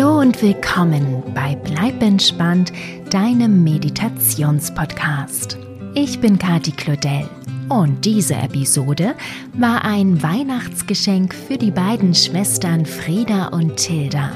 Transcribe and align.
Hallo 0.00 0.18
und 0.18 0.40
willkommen 0.40 1.22
bei 1.34 1.54
Bleib 1.56 2.02
entspannt, 2.02 2.72
deinem 3.10 3.62
Meditationspodcast. 3.62 5.58
Ich 5.92 6.18
bin 6.22 6.38
Kati 6.38 6.72
Claudel 6.72 7.28
und 7.68 8.02
diese 8.06 8.32
Episode 8.36 9.14
war 9.52 9.84
ein 9.84 10.22
Weihnachtsgeschenk 10.22 11.34
für 11.34 11.58
die 11.58 11.70
beiden 11.70 12.14
Schwestern 12.14 12.86
Frieda 12.86 13.48
und 13.48 13.76
Tilda. 13.76 14.34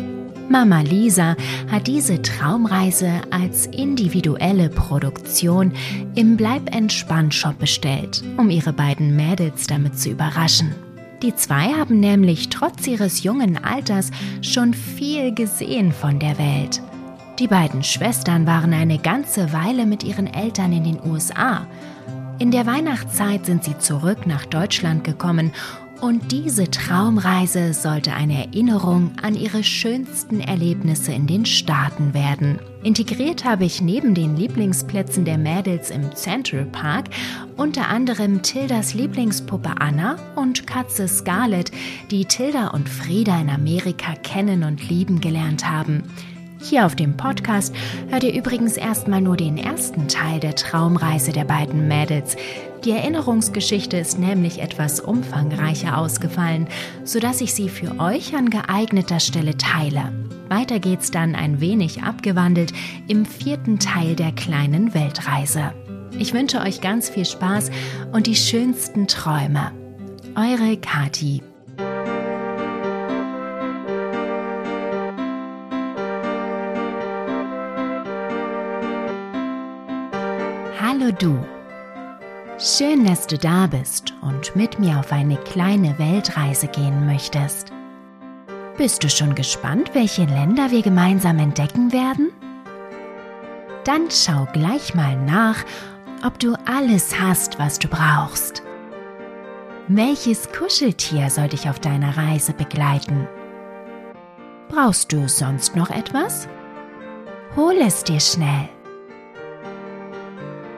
Mama 0.51 0.83
Lisa 0.83 1.35
hat 1.71 1.87
diese 1.87 2.21
Traumreise 2.21 3.23
als 3.31 3.65
individuelle 3.65 4.69
Produktion 4.69 5.73
im 6.15 6.37
Bleib 6.37 6.75
entspannt 6.77 7.33
Shop 7.33 7.59
bestellt, 7.59 8.23
um 8.37 8.51
ihre 8.51 8.75
beiden 8.75 9.17
Mädels 9.17 9.67
damit 9.67 9.99
zu 9.99 10.11
überraschen. 10.11 10.84
Die 11.25 11.35
zwei 11.35 11.73
haben 11.73 12.01
nämlich 12.01 12.51
trotz 12.51 12.87
ihres 12.87 13.23
jungen 13.23 13.57
Alters 13.65 14.11
schon 14.43 14.75
viel 14.75 15.35
gesehen 15.35 15.91
von 15.91 16.19
der 16.19 16.37
Welt. 16.37 16.83
Die 17.39 17.47
beiden 17.47 17.83
Schwestern 17.83 18.47
waren 18.47 18.75
eine 18.75 18.99
ganze 18.99 19.51
Weile 19.55 19.87
mit 19.87 20.05
ihren 20.05 20.27
Eltern 20.27 20.75
in 20.75 20.85
den 20.85 21.01
USA. 21.03 21.67
In 22.39 22.51
der 22.51 22.67
Weihnachtszeit 22.67 23.47
sind 23.47 23.65
sie 23.65 23.79
zurück 23.79 24.27
nach 24.27 24.45
Deutschland 24.45 25.03
gekommen 25.03 25.53
und 26.01 26.33
diese 26.33 26.71
Traumreise 26.71 27.73
sollte 27.73 28.13
eine 28.13 28.47
Erinnerung 28.47 29.13
an 29.23 29.35
ihre 29.35 29.65
schönsten 29.65 30.41
Erlebnisse 30.41 31.13
in 31.13 31.27
den 31.27 31.47
Staaten 31.47 32.15
werden. 32.15 32.59
Integriert 32.83 33.45
habe 33.45 33.65
ich 33.65 33.81
neben 33.81 34.15
den 34.15 34.37
Lieblingsplätzen 34.37 35.25
der 35.25 35.39
Mädels 35.39 35.91
im 35.91 36.15
Central 36.15 36.67
Park 36.67 37.07
unter 37.57 37.89
anderem 37.89 38.43
Tildas 38.43 38.95
Lieblingspuppe 38.95 39.75
Anna 39.79 40.17
und 40.37 40.67
Katze 40.67 41.09
Scarlett, 41.09 41.71
die 42.11 42.27
Tilda 42.27 42.69
und 42.69 42.89
Frieda 42.89 43.41
in 43.41 43.49
Amerika 43.49 44.15
kennen 44.23 44.65
und 44.65 44.89
lieben 44.89 45.21
gelernt 45.21 45.69
haben. 45.69 46.03
Hier 46.65 46.87
auf 46.87 46.97
dem 46.97 47.19
Podcast 47.19 47.75
hört 48.09 48.25
ihr 48.25 48.33
übrigens 48.33 48.79
erstmal 48.79 49.21
nur 49.21 49.37
den 49.37 49.59
ersten 49.59 50.09
Teil 50.09 50.41
der 50.41 50.55
Traumreise 50.55 51.31
der 51.31 51.45
beiden 51.45 51.89
Mädels. 51.89 52.37
Die 52.85 52.93
Erinnerungsgeschichte 52.93 53.99
ist 53.99 54.19
nämlich 54.19 54.63
etwas 54.63 54.99
umfangreicher 54.99 55.99
ausgefallen, 55.99 56.69
sodass 57.05 57.43
ich 57.43 57.53
sie 57.53 57.69
für 57.69 58.01
euch 58.01 58.35
an 58.35 58.49
geeigneter 58.49 59.21
Stelle 59.21 59.59
teile. 59.59 60.11
Weiter 60.49 60.79
geht's 60.79 61.11
dann 61.11 61.35
ein 61.35 61.61
wenig 61.61 62.03
abgewandelt 62.03 62.73
im 63.09 63.27
vierten 63.27 63.79
Teil 63.79 64.17
der 64.17 64.33
kleinen 64.33 64.95
Weltreise. 64.95 65.75
Ich 66.19 66.33
wünsche 66.33 66.61
euch 66.61 66.81
ganz 66.81 67.11
viel 67.11 67.27
Spaß 67.27 67.71
und 68.13 68.27
die 68.27 68.37
schönsten 68.37 69.07
Träume. 69.07 69.71
Eure 70.35 70.79
Kati. 70.79 71.43
Du. 81.19 81.39
Schön, 82.59 83.05
dass 83.05 83.27
du 83.27 83.37
da 83.37 83.67
bist 83.67 84.15
und 84.23 84.55
mit 84.55 84.79
mir 84.79 84.99
auf 84.99 85.13
eine 85.13 85.37
kleine 85.37 85.99
Weltreise 85.99 86.69
gehen 86.69 87.07
möchtest. 87.07 87.73
Bist 88.77 89.03
du 89.05 89.09
schon 89.09 89.35
gespannt, 89.35 89.91
welche 89.95 90.25
Länder 90.25 90.71
wir 90.71 90.83
gemeinsam 90.83 91.39
entdecken 91.39 91.93
werden? 91.93 92.31
Dann 93.85 94.11
schau 94.11 94.47
gleich 94.53 94.95
mal 94.95 95.17
nach, 95.17 95.65
ob 96.25 96.39
du 96.39 96.55
alles 96.65 97.21
hast, 97.21 97.59
was 97.59 97.79
du 97.79 97.89
brauchst. 97.89 98.63
Welches 99.89 100.51
Kuscheltier 100.51 101.29
soll 101.29 101.49
dich 101.49 101.69
auf 101.69 101.79
deiner 101.79 102.17
Reise 102.17 102.53
begleiten? 102.53 103.29
Brauchst 104.69 105.13
du 105.13 105.29
sonst 105.29 105.77
noch 105.77 105.91
etwas? 105.91 106.49
Hol 107.55 107.75
es 107.81 108.03
dir 108.03 108.21
schnell. 108.21 108.69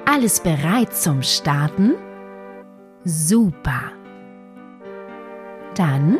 Alles 0.08 0.40
bereit 0.40 0.94
zum 0.94 1.20
Starten? 1.22 1.94
Super. 3.04 3.92
Dann, 5.74 6.18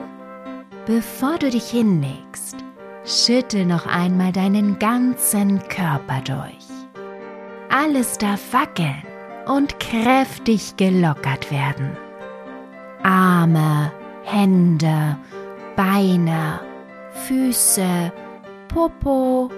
bevor 0.87 1.39
du 1.39 1.49
dich 1.51 1.71
hinlegst, 1.71 2.57
schüttel 3.05 3.65
noch 3.65 3.87
einmal 3.87 4.33
deinen 4.33 4.79
ganzen 4.79 5.61
Körper 5.69 6.21
durch. 6.25 6.67
Alles 7.71 8.19
darf 8.19 8.53
wackeln 8.53 9.03
und 9.47 9.79
kräftig 9.79 10.77
gelockert 10.77 11.51
werden. 11.53 11.97
Arme, 13.05 13.93
Hände, 14.25 15.17
Beine, 15.77 16.61
Füße, 17.27 18.13
Popo. 18.67 19.49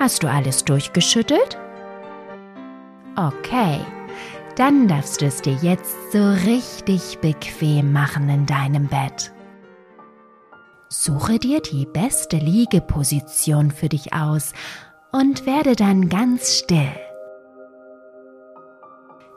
Hast 0.00 0.22
du 0.22 0.28
alles 0.28 0.64
durchgeschüttelt? 0.64 1.58
Okay, 3.16 3.80
dann 4.56 4.88
darfst 4.88 5.20
du 5.20 5.26
es 5.26 5.42
dir 5.42 5.56
jetzt 5.60 6.12
so 6.12 6.30
richtig 6.30 7.18
bequem 7.20 7.92
machen 7.92 8.28
in 8.28 8.46
deinem 8.46 8.88
Bett. 8.88 9.32
Suche 10.88 11.38
dir 11.38 11.60
die 11.60 11.86
beste 11.86 12.36
Liegeposition 12.36 13.70
für 13.70 13.88
dich 13.88 14.12
aus 14.12 14.52
und 15.10 15.46
werde 15.46 15.76
dann 15.76 16.08
ganz 16.08 16.58
still. 16.58 16.92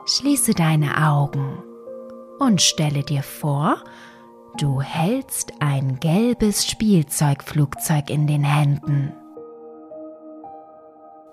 Schließe 0.05 0.53
deine 0.53 1.07
Augen 1.09 1.63
und 2.39 2.61
stelle 2.61 3.03
dir 3.03 3.23
vor, 3.23 3.83
du 4.57 4.81
hältst 4.81 5.53
ein 5.59 5.99
gelbes 5.99 6.65
Spielzeugflugzeug 6.65 8.09
in 8.09 8.27
den 8.27 8.43
Händen. 8.43 9.13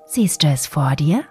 Siehst 0.06 0.42
du 0.42 0.48
es 0.48 0.66
vor 0.66 0.96
dir? 0.96 1.24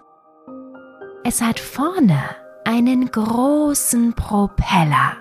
Es 1.24 1.40
hat 1.40 1.60
vorne 1.60 2.20
einen 2.66 3.12
großen 3.12 4.14
Propeller. 4.14 5.18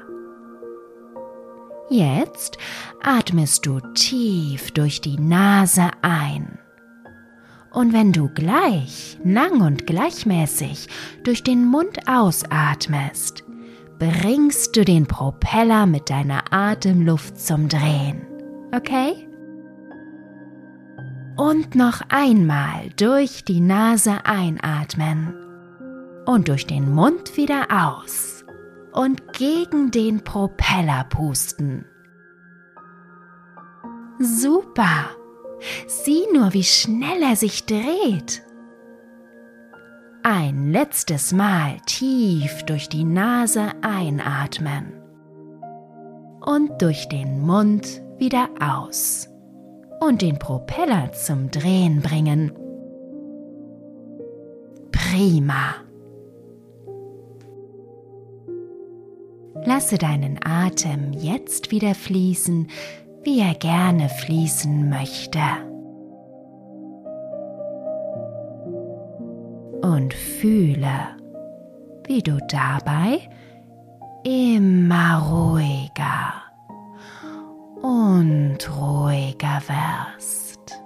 Jetzt 1.90 2.56
atmest 3.02 3.66
du 3.66 3.80
tief 3.94 4.70
durch 4.70 5.02
die 5.02 5.18
Nase 5.18 5.90
ein. 6.00 6.58
Und 7.70 7.92
wenn 7.92 8.12
du 8.12 8.30
gleich, 8.30 9.18
lang 9.22 9.60
und 9.60 9.86
gleichmäßig 9.86 10.88
durch 11.22 11.42
den 11.42 11.66
Mund 11.66 12.08
ausatmest, 12.08 13.44
bringst 13.98 14.76
du 14.76 14.86
den 14.86 15.06
Propeller 15.06 15.84
mit 15.84 16.08
deiner 16.08 16.44
Atemluft 16.50 17.38
zum 17.38 17.68
Drehen. 17.68 18.26
Okay? 18.74 19.28
Und 21.36 21.74
noch 21.74 22.00
einmal 22.08 22.88
durch 22.96 23.44
die 23.44 23.60
Nase 23.60 24.24
einatmen 24.24 25.34
und 26.30 26.46
durch 26.46 26.64
den 26.64 26.94
Mund 26.94 27.36
wieder 27.36 27.66
aus 27.70 28.44
und 28.92 29.32
gegen 29.32 29.90
den 29.90 30.22
Propeller 30.22 31.04
pusten. 31.10 31.84
Super! 34.20 35.10
Sieh 35.88 36.22
nur, 36.32 36.52
wie 36.52 36.62
schnell 36.62 37.22
er 37.22 37.34
sich 37.34 37.66
dreht. 37.66 38.42
Ein 40.22 40.70
letztes 40.70 41.32
Mal 41.32 41.78
tief 41.86 42.62
durch 42.62 42.88
die 42.88 43.04
Nase 43.04 43.72
einatmen 43.82 45.02
und 46.40 46.80
durch 46.80 47.08
den 47.08 47.40
Mund 47.40 48.02
wieder 48.18 48.48
aus 48.60 49.28
und 50.00 50.22
den 50.22 50.38
Propeller 50.38 51.10
zum 51.12 51.50
Drehen 51.50 52.00
bringen. 52.00 52.52
Prima. 54.92 55.89
Lasse 59.72 59.98
deinen 59.98 60.36
Atem 60.44 61.12
jetzt 61.12 61.70
wieder 61.70 61.94
fließen, 61.94 62.66
wie 63.22 63.38
er 63.38 63.54
gerne 63.54 64.08
fließen 64.08 64.90
möchte. 64.90 65.38
Und 69.80 70.12
fühle, 70.12 71.14
wie 72.08 72.20
du 72.20 72.40
dabei 72.48 73.20
immer 74.24 75.22
ruhiger 75.30 76.32
und 77.80 78.58
ruhiger 78.76 79.62
wirst. 79.68 80.82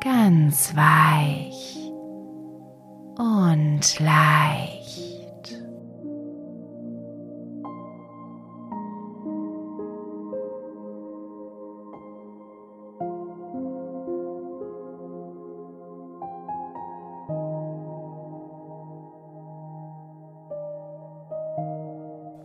Ganz 0.00 0.74
weich 0.74 1.77
und 3.18 3.98
leicht. 3.98 4.88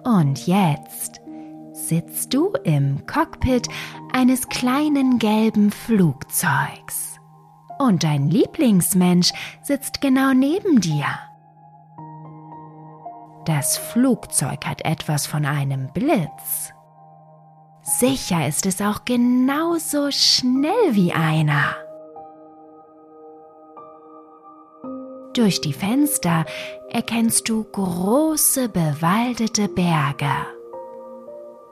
Und 0.03 0.47
jetzt 0.47 1.21
sitzt 1.73 2.33
du 2.33 2.53
im 2.63 3.05
Cockpit 3.05 3.67
eines 4.11 4.49
kleinen 4.49 5.19
gelben 5.19 5.71
Flugzeugs. 5.71 7.12
Und 7.83 8.05
dein 8.05 8.29
Lieblingsmensch 8.29 9.33
sitzt 9.61 9.99
genau 9.99 10.31
neben 10.31 10.79
dir. 10.79 11.05
Das 13.45 13.77
Flugzeug 13.77 14.65
hat 14.65 14.85
etwas 14.85 15.27
von 15.27 15.45
einem 15.45 15.91
Blitz. 15.91 16.71
Sicher 17.81 18.47
ist 18.47 18.65
es 18.65 18.79
auch 18.81 19.03
genauso 19.03 20.11
schnell 20.11 20.91
wie 20.91 21.11
einer. 21.11 21.75
Durch 25.33 25.59
die 25.59 25.73
Fenster 25.73 26.45
erkennst 26.89 27.49
du 27.49 27.65
große 27.65 28.69
bewaldete 28.69 29.67
Berge. 29.67 30.31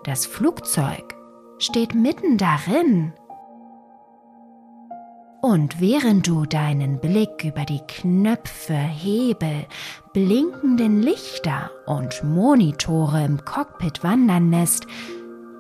Das 0.04 0.26
Flugzeug 0.26 1.16
steht 1.58 1.96
mitten 1.96 2.38
darin. 2.38 3.14
Und 5.42 5.82
während 5.82 6.28
du 6.28 6.46
deinen 6.46 7.00
Blick 7.00 7.44
über 7.44 7.66
die 7.66 7.82
Knöpfe, 7.88 8.76
Hebel, 8.76 9.66
blinkenden 10.14 11.02
Lichter 11.02 11.72
und 11.88 12.24
Monitore 12.24 13.26
im 13.26 13.44
Cockpit 13.44 14.04
wandern 14.04 14.52
lässt, 14.52 14.86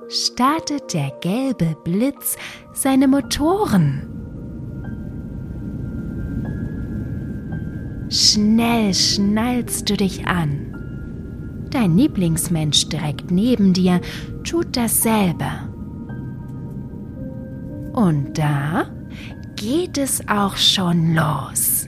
startet 0.07 0.93
der 0.93 1.11
gelbe 1.21 1.75
Blitz 1.83 2.37
seine 2.73 3.07
Motoren. 3.07 4.07
Schnell 8.09 8.93
schnallst 8.93 9.89
du 9.89 9.97
dich 9.97 10.27
an. 10.27 11.67
Dein 11.71 11.97
Lieblingsmensch 11.97 12.87
direkt 12.89 13.31
neben 13.31 13.73
dir 13.73 13.99
tut 14.43 14.77
dasselbe. 14.77 15.49
Und 17.93 18.37
da 18.37 18.85
geht 19.61 19.99
es 19.99 20.27
auch 20.27 20.57
schon 20.57 21.13
los. 21.13 21.87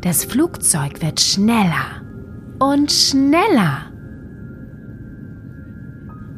Das 0.00 0.24
Flugzeug 0.24 1.00
wird 1.00 1.20
schneller 1.20 2.02
und 2.58 2.90
schneller. 2.90 3.92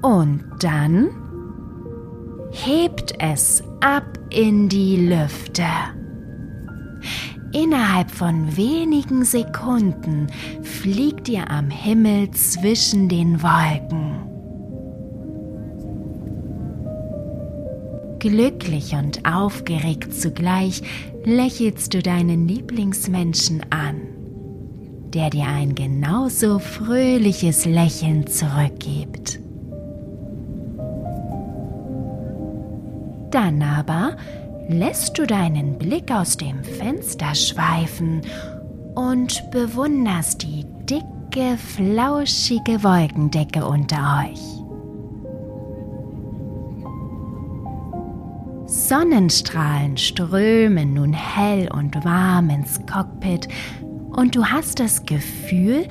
Und 0.02 0.44
dann 0.60 1.08
hebt 2.50 3.14
es 3.18 3.64
ab 3.80 4.18
in 4.28 4.68
die 4.68 5.08
Lüfte. 5.08 5.64
Innerhalb 7.52 8.10
von 8.10 8.54
wenigen 8.58 9.24
Sekunden 9.24 10.26
fliegt 10.62 11.30
ihr 11.30 11.50
am 11.50 11.70
Himmel 11.70 12.30
zwischen 12.32 13.08
den 13.08 13.42
Wolken. 13.42 14.25
Glücklich 18.28 18.92
und 18.92 19.24
aufgeregt 19.24 20.12
zugleich 20.12 20.82
lächelst 21.24 21.94
du 21.94 22.02
deinen 22.02 22.48
Lieblingsmenschen 22.48 23.64
an, 23.70 24.00
der 25.14 25.30
dir 25.30 25.46
ein 25.46 25.76
genauso 25.76 26.58
fröhliches 26.58 27.66
Lächeln 27.66 28.26
zurückgibt. 28.26 29.38
Dann 33.30 33.62
aber 33.62 34.16
lässt 34.68 35.16
du 35.18 35.24
deinen 35.24 35.78
Blick 35.78 36.10
aus 36.10 36.36
dem 36.36 36.64
Fenster 36.64 37.32
schweifen 37.32 38.22
und 38.96 39.48
bewunderst 39.52 40.42
die 40.42 40.64
dicke, 40.90 41.56
flauschige 41.58 42.82
Wolkendecke 42.82 43.64
unter 43.64 44.24
euch. 44.24 44.65
Sonnenstrahlen 48.88 49.96
strömen 49.96 50.94
nun 50.94 51.12
hell 51.12 51.68
und 51.72 52.04
warm 52.04 52.50
ins 52.50 52.80
Cockpit 52.86 53.48
und 54.10 54.36
du 54.36 54.44
hast 54.44 54.78
das 54.78 55.04
Gefühl, 55.04 55.88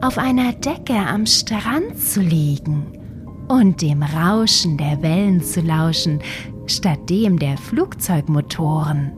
auf 0.00 0.18
einer 0.18 0.52
Decke 0.52 0.96
am 0.96 1.24
Strand 1.26 1.96
zu 1.96 2.20
liegen 2.20 2.98
und 3.46 3.80
dem 3.80 4.02
Rauschen 4.02 4.76
der 4.76 5.00
Wellen 5.02 5.40
zu 5.40 5.60
lauschen, 5.60 6.20
statt 6.66 7.08
dem 7.08 7.38
der 7.38 7.56
Flugzeugmotoren. 7.56 9.12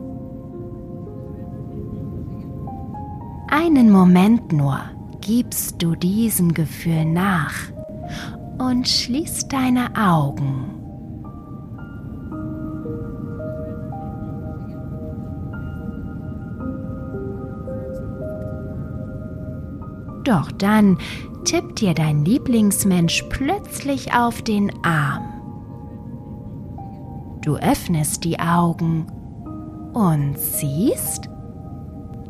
Einen 3.49 3.89
Moment 3.89 4.51
nur 4.51 4.79
gibst 5.21 5.81
du 5.81 5.95
diesem 5.95 6.53
Gefühl 6.53 7.05
nach 7.05 7.55
und 8.59 8.87
schließt 8.87 9.51
deine 9.51 9.95
Augen. 9.95 10.74
Doch 20.25 20.51
dann 20.51 20.97
tippt 21.45 21.79
dir 21.81 21.93
dein 21.93 22.25
Lieblingsmensch 22.25 23.23
plötzlich 23.29 24.13
auf 24.13 24.41
den 24.41 24.71
Arm. 24.83 25.31
Du 27.43 27.55
öffnest 27.57 28.23
die 28.23 28.39
Augen 28.39 29.05
und 29.93 30.37
siehst, 30.37 31.29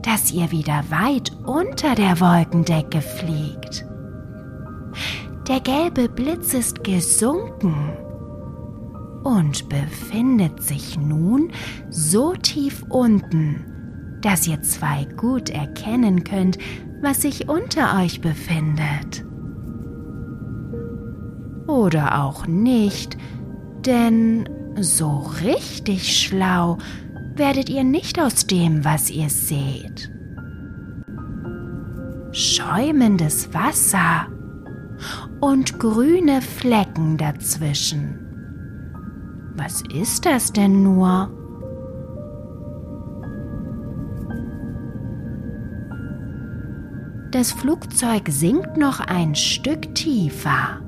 dass 0.03 0.31
ihr 0.31 0.51
wieder 0.51 0.83
weit 0.89 1.31
unter 1.45 1.95
der 1.95 2.19
Wolkendecke 2.19 3.01
fliegt. 3.01 3.85
Der 5.47 5.61
gelbe 5.61 6.09
Blitz 6.09 6.53
ist 6.53 6.83
gesunken 6.83 7.93
und 9.23 9.69
befindet 9.69 10.61
sich 10.61 10.99
nun 10.99 11.51
so 11.89 12.33
tief 12.33 12.83
unten, 12.89 14.19
dass 14.21 14.47
ihr 14.47 14.61
zwei 14.61 15.05
gut 15.17 15.49
erkennen 15.49 16.23
könnt, 16.23 16.57
was 17.05 17.21
sich 17.21 17.47
unter 17.47 18.01
euch 18.01 18.19
befindet. 18.19 19.23
Oder 21.67 22.23
auch 22.23 22.47
nicht, 22.47 23.15
denn 23.85 24.49
so 24.79 25.19
richtig 25.43 26.19
schlau 26.19 26.79
werdet 27.35 27.69
ihr 27.69 27.83
nicht 27.83 28.19
aus 28.19 28.47
dem, 28.47 28.83
was 28.83 29.09
ihr 29.09 29.29
seht. 29.29 30.11
Schäumendes 32.31 33.53
Wasser 33.53 34.27
und 35.41 35.79
grüne 35.79 36.41
Flecken 36.41 37.17
dazwischen. 37.17 38.19
Was 39.55 39.83
ist 39.93 40.25
das 40.25 40.51
denn 40.51 40.83
nur? 40.83 41.29
Das 47.35 47.51
Flugzeug 47.51 48.29
sinkt 48.29 48.77
noch 48.77 49.01
ein 49.01 49.35
Stück 49.35 49.93
tiefer. 49.93 50.79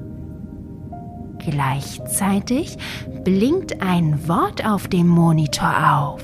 Gleichzeitig 1.40 2.78
blinkt 3.26 3.82
ein 3.82 4.30
Wort 4.30 4.66
auf 4.66 4.88
dem 4.88 5.10
Monitor 5.10 5.74
auf. 5.92 6.22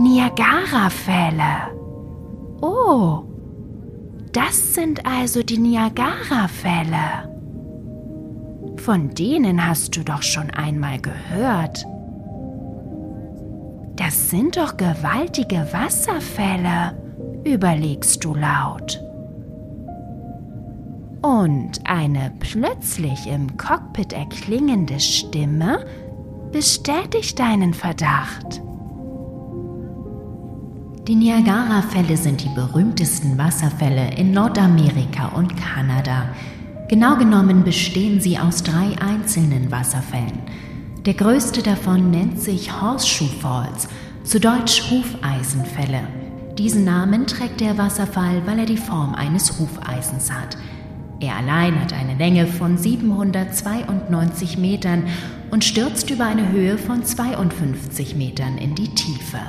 Niagara-Fälle. 0.00 1.74
Oh, 2.62 3.24
das 4.32 4.72
sind 4.72 5.04
also 5.04 5.42
die 5.42 5.58
Niagara-Fälle. 5.58 7.28
Von 8.76 9.10
denen 9.10 9.66
hast 9.66 9.94
du 9.94 10.02
doch 10.04 10.22
schon 10.22 10.50
einmal 10.52 10.98
gehört. 11.02 11.84
Das 13.96 14.30
sind 14.30 14.56
doch 14.56 14.78
gewaltige 14.78 15.68
Wasserfälle, 15.70 17.03
überlegst 17.44 18.24
du 18.24 18.34
laut. 18.34 19.00
Und 21.22 21.80
eine 21.84 22.32
plötzlich 22.38 23.26
im 23.26 23.56
Cockpit 23.56 24.12
erklingende 24.12 25.00
Stimme 25.00 25.84
bestätigt 26.52 27.38
deinen 27.38 27.72
Verdacht. 27.72 28.60
Die 31.08 31.14
Niagara-Fälle 31.14 32.16
sind 32.16 32.42
die 32.42 32.48
berühmtesten 32.54 33.36
Wasserfälle 33.36 34.14
in 34.16 34.32
Nordamerika 34.32 35.28
und 35.28 35.54
Kanada. 35.56 36.28
Genau 36.88 37.16
genommen 37.16 37.64
bestehen 37.64 38.20
sie 38.20 38.38
aus 38.38 38.62
drei 38.62 38.96
einzelnen 39.00 39.70
Wasserfällen. 39.70 40.40
Der 41.04 41.14
größte 41.14 41.62
davon 41.62 42.10
nennt 42.10 42.40
sich 42.40 42.80
Horseshoe 42.80 43.28
Falls, 43.40 43.88
zu 44.24 44.40
Deutsch 44.40 44.90
Hufeisenfälle. 44.90 46.23
Diesen 46.58 46.84
Namen 46.84 47.26
trägt 47.26 47.60
der 47.60 47.78
Wasserfall, 47.78 48.42
weil 48.46 48.60
er 48.60 48.66
die 48.66 48.76
Form 48.76 49.14
eines 49.14 49.58
Hufeisens 49.58 50.30
hat. 50.30 50.56
Er 51.18 51.36
allein 51.36 51.80
hat 51.80 51.92
eine 51.92 52.14
Länge 52.14 52.46
von 52.46 52.78
792 52.78 54.58
Metern 54.58 55.04
und 55.50 55.64
stürzt 55.64 56.10
über 56.10 56.26
eine 56.26 56.52
Höhe 56.52 56.78
von 56.78 57.02
52 57.02 58.14
Metern 58.14 58.58
in 58.58 58.74
die 58.74 58.94
Tiefe. 58.94 59.40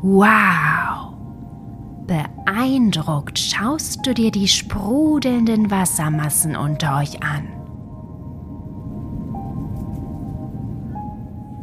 Wow! 0.00 1.14
Beeindruckt 2.06 3.38
schaust 3.38 4.06
du 4.06 4.14
dir 4.14 4.30
die 4.30 4.48
sprudelnden 4.48 5.70
Wassermassen 5.70 6.56
unter 6.56 6.96
euch 6.98 7.22
an. 7.22 7.48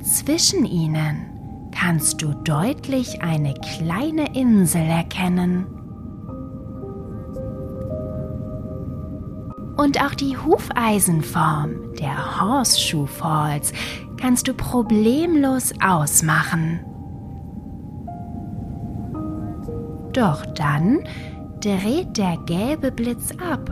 Zwischen 0.01 0.65
ihnen 0.65 1.34
kannst 1.77 2.21
du 2.21 2.33
deutlich 2.43 3.21
eine 3.21 3.53
kleine 3.53 4.35
Insel 4.35 4.81
erkennen. 4.81 5.67
Und 9.77 10.01
auch 10.01 10.15
die 10.15 10.37
Hufeisenform 10.37 11.93
der 11.99 12.41
Horseshoe 12.41 13.07
Falls 13.07 13.73
kannst 14.17 14.47
du 14.47 14.53
problemlos 14.53 15.73
ausmachen. 15.83 16.79
Doch 20.13 20.45
dann 20.45 20.99
dreht 21.59 22.17
der 22.17 22.37
gelbe 22.45 22.91
Blitz 22.91 23.31
ab 23.37 23.69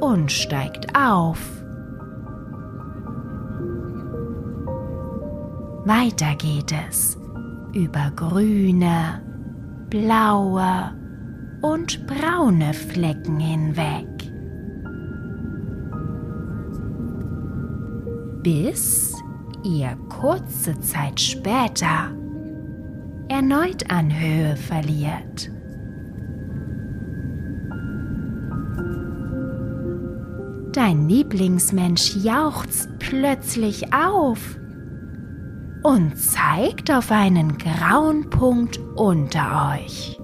und 0.00 0.30
steigt 0.30 0.96
auf. 0.96 1.59
Weiter 5.86 6.34
geht 6.36 6.74
es 6.90 7.16
über 7.72 8.12
grüne, 8.14 9.22
blaue 9.88 10.94
und 11.62 12.06
braune 12.06 12.74
Flecken 12.74 13.40
hinweg. 13.40 14.06
Bis 18.42 19.14
ihr 19.64 19.96
kurze 20.10 20.78
Zeit 20.80 21.18
später 21.18 22.14
erneut 23.28 23.90
an 23.90 24.12
Höhe 24.12 24.56
verliert. 24.56 25.50
Dein 30.72 31.08
Lieblingsmensch 31.08 32.16
jauchzt 32.16 32.90
plötzlich 32.98 33.92
auf 33.94 34.59
und 35.82 36.16
zeigt 36.18 36.90
auf 36.90 37.10
einen 37.10 37.56
grauen 37.56 38.28
Punkt 38.30 38.78
unter 38.96 39.74
euch. 39.74 40.18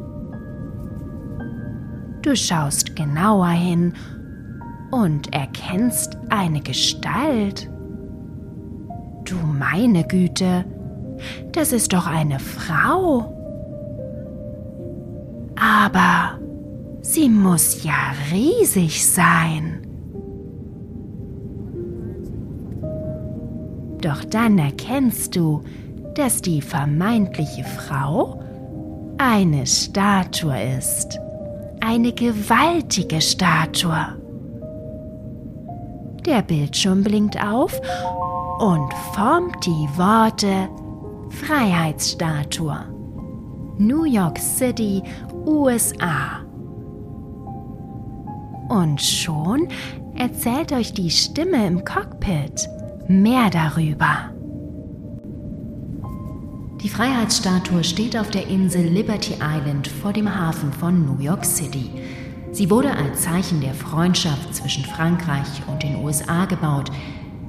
Du 2.23 2.35
schaust 2.37 2.97
genauer 2.97 3.49
hin 3.49 3.95
und 4.91 5.33
erkennst 5.33 6.19
eine 6.29 6.61
Gestalt. 6.61 7.71
Du 9.25 9.37
meine 9.37 10.05
Güte, 10.05 10.65
das 11.53 11.73
ist 11.73 11.93
doch 11.93 12.07
eine 12.07 12.39
Frau. 12.39 13.33
Aber 15.59 16.39
sie 17.01 17.29
muss 17.29 17.83
ja 17.83 18.13
riesig 18.33 19.07
sein. 19.07 19.87
Doch 24.07 24.25
dann 24.25 24.57
erkennst 24.57 25.35
du, 25.35 25.65
dass 26.15 26.41
die 26.41 26.63
vermeintliche 26.63 27.65
Frau 27.65 28.41
eine 29.19 29.67
Statue 29.67 30.57
ist. 30.79 31.19
Eine 31.81 32.13
gewaltige 32.13 33.21
Statue. 33.21 34.17
Der 36.25 36.43
Bildschirm 36.43 37.03
blinkt 37.03 37.37
auf 37.45 37.81
und 38.61 38.95
formt 39.13 39.67
die 39.67 39.89
Worte 39.99 40.69
Freiheitsstatue. 41.31 42.79
New 43.79 44.05
York 44.05 44.39
City, 44.39 45.03
USA. 45.45 46.45
Und 48.69 49.03
schon 49.03 49.67
erzählt 50.15 50.71
euch 50.71 50.93
die 50.93 51.11
Stimme 51.11 51.67
im 51.67 51.85
Cockpit 51.85 52.69
mehr 53.09 53.51
darüber. 53.51 54.31
Die 56.83 56.89
Freiheitsstatue 56.89 57.85
steht 57.85 58.17
auf 58.17 58.31
der 58.31 58.49
Insel 58.49 58.83
Liberty 58.83 59.35
Island 59.35 59.89
vor 59.89 60.13
dem 60.13 60.33
Hafen 60.33 60.73
von 60.73 61.07
New 61.07 61.21
York 61.21 61.45
City. 61.45 61.91
Sie 62.53 62.71
wurde 62.71 62.91
als 62.91 63.23
Zeichen 63.23 63.61
der 63.61 63.75
Freundschaft 63.75 64.55
zwischen 64.55 64.85
Frankreich 64.85 65.63
und 65.67 65.83
den 65.83 65.97
USA 65.97 66.45
gebaut. 66.45 66.91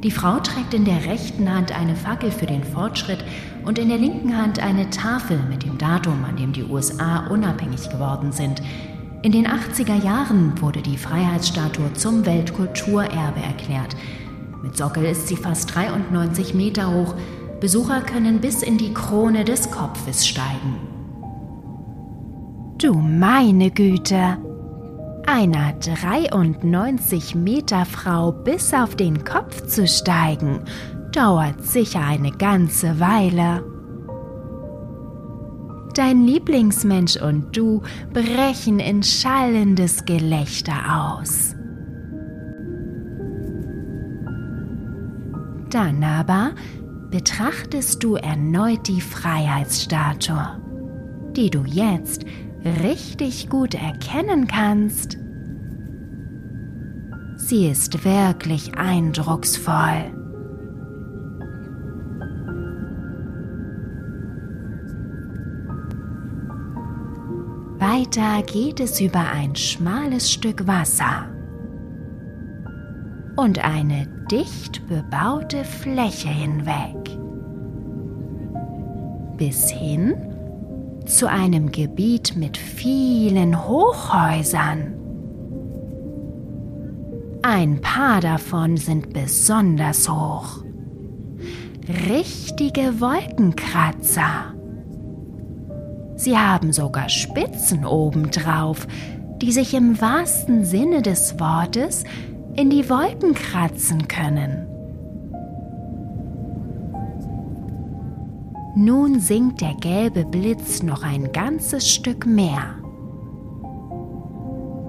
Die 0.04 0.12
Frau 0.12 0.40
trägt 0.40 0.74
in 0.74 0.86
der 0.86 1.06
rechten 1.06 1.52
Hand 1.52 1.78
eine 1.78 1.96
Fackel 1.96 2.32
für 2.32 2.46
den 2.46 2.64
Fortschritt 2.64 3.24
und 3.66 3.80
in 3.80 3.90
der 3.90 3.98
linken 3.98 4.38
Hand 4.38 4.60
eine 4.60 4.90
Tafel 4.90 5.40
mit 5.50 5.64
dem 5.64 5.78
Datum, 5.78 6.24
an 6.24 6.38
dem 6.38 6.54
die 6.54 6.64
USA 6.64 7.28
unabhängig 7.28 7.90
geworden 7.90 8.32
sind. 8.32 8.62
In 9.24 9.32
den 9.32 9.48
80er 9.48 10.04
Jahren 10.04 10.60
wurde 10.62 10.82
die 10.82 10.98
Freiheitsstatue 10.98 11.94
zum 11.94 12.26
Weltkulturerbe 12.26 13.42
erklärt. 13.42 13.96
Mit 14.64 14.76
Sockel 14.76 15.06
ist 15.06 15.28
sie 15.28 15.36
fast 15.36 15.76
93 15.76 16.54
Meter 16.54 16.92
hoch. 16.92 17.16
Besucher 17.60 18.02
können 18.02 18.40
bis 18.42 18.64
in 18.64 18.78
die 18.78 18.94
Krone 18.94 19.44
des 19.44 19.72
Kopfes 19.72 20.28
steigen. 20.28 20.76
Du 22.78 22.94
meine 22.94 23.72
Güte! 23.72 24.38
Einer 25.26 25.74
93 25.74 27.36
Meter 27.36 27.86
Frau 27.86 28.32
bis 28.32 28.74
auf 28.74 28.96
den 28.96 29.26
Kopf 29.26 29.68
zu 29.68 29.86
steigen, 29.86 30.62
dauert 31.12 31.66
sicher 31.66 32.00
eine 32.00 32.32
ganze 32.32 33.00
Weile. 33.02 33.62
Dein 35.96 36.26
Lieblingsmensch 36.26 37.18
und 37.18 37.58
du 37.58 37.82
brechen 38.14 38.80
in 38.80 39.04
schallendes 39.04 40.06
Gelächter 40.06 41.18
aus. 41.20 41.57
Dann 45.70 46.04
aber 46.04 46.52
betrachtest 47.10 48.04
du 48.04 48.16
erneut 48.16 48.88
die 48.88 49.02
Freiheitsstatue, 49.02 50.62
die 51.36 51.50
du 51.50 51.64
jetzt 51.66 52.26
richtig 52.84 53.50
gut 53.50 53.74
erkennen 53.74 54.48
kannst. 54.48 55.18
Sie 57.38 57.68
ist 57.68 58.04
wirklich 58.04 58.78
eindrucksvoll. 58.78 60.14
Weiter 67.80 68.42
geht 68.44 68.80
es 68.80 69.00
über 69.00 69.20
ein 69.32 69.56
schmales 69.56 70.32
Stück 70.32 70.66
Wasser 70.66 71.30
und 73.36 73.64
eine 73.64 74.17
dicht 74.32 74.88
bebaute 74.88 75.64
Fläche 75.64 76.28
hinweg. 76.28 77.18
Bis 79.38 79.70
hin 79.70 80.16
zu 81.06 81.30
einem 81.30 81.72
Gebiet 81.72 82.36
mit 82.36 82.58
vielen 82.58 83.68
Hochhäusern. 83.68 84.94
Ein 87.44 87.80
paar 87.80 88.20
davon 88.20 88.76
sind 88.76 89.14
besonders 89.14 90.10
hoch. 90.10 90.64
Richtige 92.10 93.00
Wolkenkratzer. 93.00 94.54
Sie 96.16 96.38
haben 96.38 96.74
sogar 96.74 97.08
Spitzen 97.08 97.86
obendrauf, 97.86 98.88
die 99.42 99.52
sich 99.52 99.74
im 99.74 100.02
wahrsten 100.02 100.66
Sinne 100.66 101.02
des 101.02 101.40
Wortes 101.40 102.04
in 102.58 102.72
die 102.72 102.90
Wolken 102.90 103.36
kratzen 103.36 104.08
können. 104.08 104.68
Nun 108.76 109.20
sinkt 109.20 109.62
der 109.62 109.76
gelbe 109.76 110.26
Blitz 110.26 110.82
noch 110.82 111.04
ein 111.04 111.32
ganzes 111.32 111.90
Stück 111.90 112.26
mehr. 112.26 112.76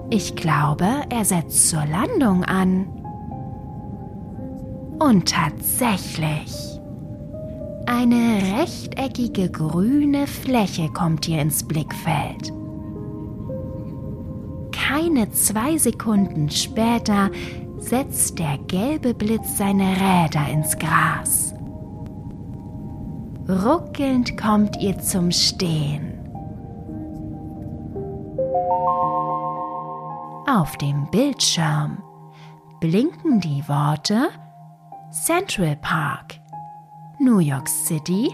Ich 0.09 0.35
glaube, 0.35 0.87
er 1.09 1.25
setzt 1.25 1.69
zur 1.69 1.85
Landung 1.85 2.43
an. 2.43 2.87
Und 4.99 5.29
tatsächlich. 5.29 6.79
Eine 7.85 8.41
rechteckige 8.59 9.49
grüne 9.49 10.27
Fläche 10.27 10.89
kommt 10.89 11.25
hier 11.25 11.41
ins 11.41 11.63
Blickfeld 11.63 12.51
keine 14.89 15.29
zwei 15.31 15.77
Sekunden 15.77 16.49
später 16.49 17.29
setzt 17.77 18.39
der 18.39 18.57
gelbe 18.57 19.13
Blitz 19.13 19.57
seine 19.57 19.83
Räder 19.83 20.49
ins 20.51 20.77
Gras. 20.79 21.53
Ruckelnd 23.47 24.35
kommt 24.35 24.81
ihr 24.81 24.97
zum 24.99 25.31
Stehen. 25.31 26.13
Auf 30.47 30.75
dem 30.77 31.07
Bildschirm 31.11 31.99
blinken 32.79 33.39
die 33.41 33.63
Worte 33.67 34.29
Central 35.11 35.75
Park, 35.75 36.39
New 37.19 37.37
York 37.37 37.69
City, 37.69 38.33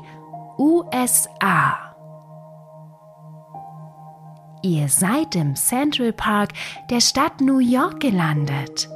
USA. 0.58 1.85
Ihr 4.66 4.90
seid 4.90 5.36
im 5.36 5.56
Central 5.56 6.12
Park 6.12 6.50
der 6.90 7.00
Stadt 7.00 7.40
New 7.40 7.60
York 7.60 8.00
gelandet. 8.00 8.90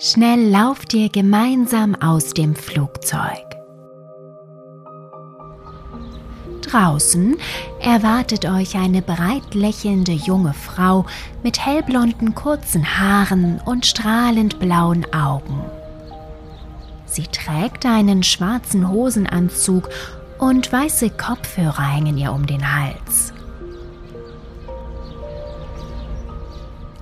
Schnell 0.00 0.50
lauft 0.50 0.92
ihr 0.92 1.08
gemeinsam 1.08 1.94
aus 1.94 2.34
dem 2.34 2.56
Flugzeug. 2.56 3.44
Draußen 6.62 7.36
erwartet 7.80 8.44
euch 8.44 8.74
eine 8.74 9.02
breit 9.02 9.54
lächelnde 9.54 10.14
junge 10.14 10.52
Frau 10.52 11.06
mit 11.44 11.64
hellblonden 11.64 12.34
kurzen 12.34 12.98
Haaren 12.98 13.60
und 13.66 13.86
strahlend 13.86 14.58
blauen 14.58 15.06
Augen. 15.14 15.62
Sie 17.06 17.28
trägt 17.28 17.86
einen 17.86 18.24
schwarzen 18.24 18.90
Hosenanzug 18.90 19.88
und 20.40 20.72
weiße 20.72 21.10
Kopfhörer 21.10 21.94
hängen 21.94 22.18
ihr 22.18 22.32
um 22.32 22.48
den 22.48 22.74
Hals. 22.74 23.32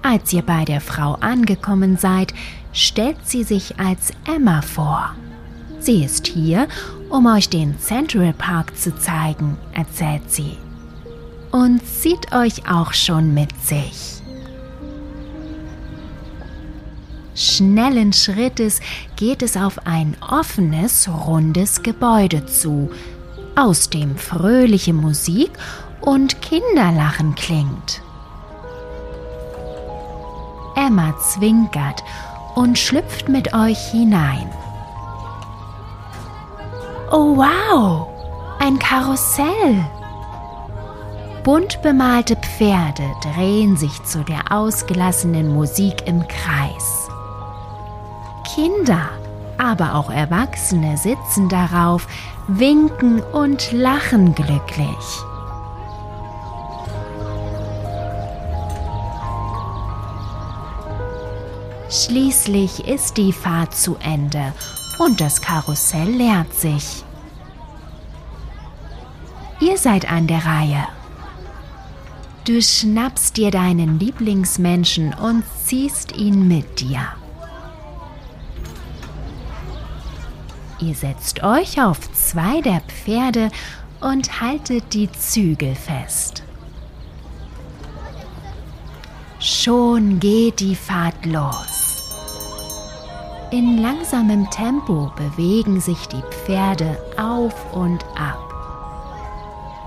Als 0.09 0.33
ihr 0.33 0.43
bei 0.43 0.65
der 0.65 0.81
Frau 0.81 1.15
angekommen 1.15 1.97
seid, 1.97 2.33
stellt 2.73 3.17
sie 3.25 3.43
sich 3.43 3.81
als 3.81 4.13
Emma 4.25 4.63
vor. 4.63 5.17
Sie 5.81 6.05
ist 6.05 6.29
hier, 6.29 6.69
um 7.11 7.27
euch 7.27 7.49
den 7.49 7.77
Central 7.81 8.33
Park 8.33 8.79
zu 8.79 8.97
zeigen, 8.97 9.59
erzählt 9.75 10.31
sie. 10.31 10.59
Und 11.51 11.85
zieht 11.85 12.33
euch 12.33 12.71
auch 12.71 12.93
schon 12.93 13.35
mit 13.35 13.51
sich. 13.61 14.23
Schnellen 17.35 18.13
Schrittes 18.13 18.79
geht 19.17 19.43
es 19.43 19.57
auf 19.57 19.89
ein 19.89 20.17
offenes, 20.21 21.09
rundes 21.09 21.83
Gebäude 21.83 22.47
zu, 22.47 22.91
aus 23.57 23.91
dem 23.91 24.17
fröhliche 24.17 24.93
Musik 24.93 25.51
und 26.01 26.41
Kinderlachen 26.43 27.35
klingt. 27.35 28.06
Emma 30.87 31.16
zwinkert 31.19 32.05
und 32.55 32.78
schlüpft 32.78 33.28
mit 33.28 33.52
euch 33.55 33.90
hinein. 33.90 34.49
Oh 37.11 37.37
wow, 37.37 38.07
ein 38.61 38.78
Karussell! 38.78 39.85
Bunt 41.43 41.83
bemalte 41.83 42.37
Pferde 42.37 43.05
drehen 43.23 43.76
sich 43.76 44.02
zu 44.05 44.23
der 44.25 44.50
ausgelassenen 44.50 45.52
Musik 45.52 46.07
im 46.07 46.26
Kreis. 46.26 47.09
Kinder, 48.55 49.09
aber 49.59 49.95
auch 49.95 50.11
Erwachsene 50.11 50.97
sitzen 50.97 51.49
darauf, 51.49 52.07
winken 52.49 53.23
und 53.33 53.73
lachen 53.73 54.35
glücklich. 54.35 55.25
Schließlich 62.07 62.87
ist 62.87 63.17
die 63.17 63.33
Fahrt 63.33 63.75
zu 63.75 63.97
Ende 63.97 64.53
und 65.01 65.21
das 65.21 65.41
Karussell 65.41 66.09
leert 66.09 66.55
sich. 66.55 67.03
Ihr 69.59 69.77
seid 69.77 70.09
an 70.09 70.29
der 70.29 70.47
Reihe. 70.47 70.87
Du 72.45 72.63
schnappst 72.63 73.37
dir 73.37 73.51
deinen 73.51 73.99
Lieblingsmenschen 73.99 75.15
und 75.15 75.43
ziehst 75.65 76.17
ihn 76.17 76.47
mit 76.47 76.79
dir. 76.79 77.01
Ihr 80.79 80.95
setzt 80.95 81.43
euch 81.43 81.83
auf 81.83 81.99
zwei 82.13 82.61
der 82.61 82.83
Pferde 82.83 83.51
und 84.01 84.41
haltet 84.41 84.95
die 84.95 85.11
Zügel 85.11 85.75
fest. 85.75 86.45
Schon 89.40 90.21
geht 90.21 90.61
die 90.61 90.77
Fahrt 90.77 91.27
los. 91.27 91.76
In 93.52 93.78
langsamem 93.78 94.50
Tempo 94.50 95.12
bewegen 95.14 95.80
sich 95.80 96.09
die 96.09 96.22
Pferde 96.30 96.98
auf 97.16 97.54
und 97.72 98.04
ab, 98.16 98.40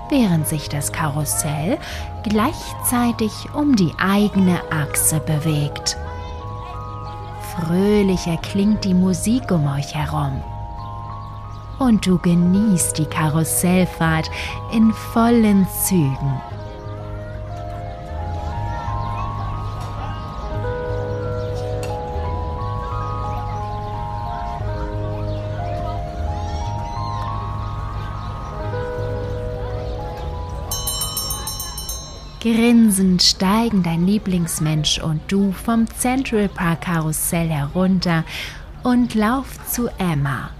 während 0.08 0.48
sich 0.48 0.70
das 0.70 0.92
Karussell 0.92 1.76
gleichzeitig 2.22 3.32
um 3.52 3.76
die 3.76 3.92
eigene 3.98 4.60
Achse 4.72 5.20
bewegt. 5.20 5.98
Fröhlicher 7.54 8.38
klingt 8.38 8.84
die 8.84 8.94
Musik 8.94 9.50
um 9.50 9.66
euch 9.66 9.94
herum. 9.94 10.42
Und 11.78 12.06
du 12.06 12.16
genießt 12.16 12.96
die 12.96 13.04
Karussellfahrt 13.04 14.30
in 14.72 14.90
vollen 15.12 15.66
Zügen. 15.84 16.40
Grinsend 32.52 33.22
steigen 33.22 33.84
dein 33.84 34.08
Lieblingsmensch 34.08 34.98
und 34.98 35.20
du 35.28 35.52
vom 35.52 35.86
Central 35.86 36.48
Park 36.48 36.80
Karussell 36.80 37.48
herunter 37.48 38.24
und 38.82 39.14
lauft 39.14 39.72
zu 39.72 39.86
Emma, 39.98 40.50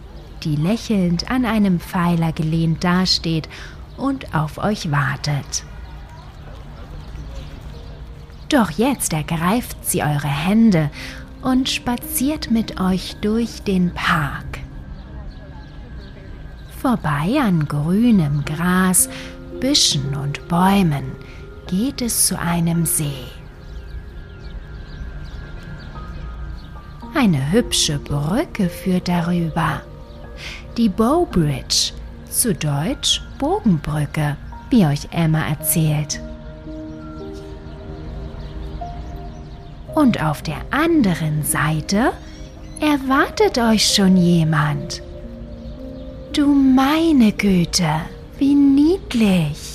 die 0.45 0.55
lächelnd 0.55 1.29
an 1.33 1.45
einem 1.45 1.81
Pfeiler 1.81 2.31
gelehnt 2.31 2.85
dasteht 2.85 3.49
und 3.97 4.37
auf 4.37 4.59
euch 4.59 4.93
wartet. 4.93 5.65
Doch 8.49 8.71
jetzt 8.71 9.13
ergreift 9.13 9.85
sie 9.85 10.03
eure 10.03 10.29
Hände 10.29 10.91
und 11.43 11.69
spaziert 11.69 12.53
mit 12.53 12.81
euch 12.81 13.17
durch 13.21 13.63
den 13.65 13.93
Park. 13.95 14.61
Vorbei 16.81 17.41
an 17.43 17.67
grünem 17.67 18.45
Gras, 18.45 19.09
Büschen 19.59 20.15
und 20.15 20.47
Bäumen, 20.47 21.17
geht 21.71 22.03
es 22.03 22.27
zu 22.27 22.37
einem 22.37 22.85
See. 22.85 23.29
Eine 27.15 27.53
hübsche 27.53 27.99
Brücke 28.01 28.69
führt 28.69 29.07
darüber. 29.07 29.83
Die 30.77 30.89
Bow 30.89 31.27
Bridge, 31.27 31.93
zu 32.29 32.55
Deutsch 32.55 33.23
Bogenbrücke, 33.39 34.37
wie 34.71 34.85
euch 34.85 35.07
Emma 35.13 35.47
erzählt. 35.49 36.21
Und 39.95 40.21
auf 40.23 40.43
der 40.43 40.61
anderen 40.73 41.45
Seite 41.45 42.13
erwartet 42.81 43.59
euch 43.59 43.95
schon 43.95 44.17
jemand. 44.17 45.03
Du 46.33 46.47
meine 46.47 47.31
Güte, 47.33 48.01
wie 48.39 48.55
niedlich. 48.55 49.70